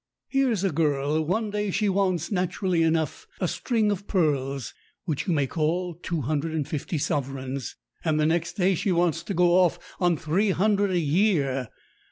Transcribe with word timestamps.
Here's 0.29 0.63
a 0.63 0.71
girl; 0.71 1.23
one 1.23 1.51
day 1.51 1.69
she 1.69 1.87
wants, 1.87 2.31
naturally 2.31 2.81
enough, 2.81 3.27
a 3.39 3.47
string 3.47 3.91
of 3.91 4.07
pearls, 4.07 4.73
which 5.05 5.27
you 5.27 5.33
may 5.35 5.45
call 5.45 5.93
two 5.93 6.21
hundred 6.21 6.53
and 6.55 6.67
fifty 6.67 6.97
sovereigns, 6.97 7.75
and 8.03 8.19
the 8.19 8.25
next 8.25 8.53
day 8.53 8.73
she 8.73 8.91
wants 8.91 9.21
to 9.21 9.35
go 9.35 9.59
off 9.59 9.77
on 9.99 10.17
three 10.17 10.49
hundred 10.49 10.89
a 10.89 10.97
year. 10.99 11.69